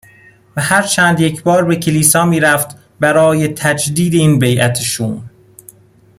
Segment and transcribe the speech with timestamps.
[0.55, 5.29] و هر چند یک بار به کلیسا می رفت برای تجدید این بیعت شوم.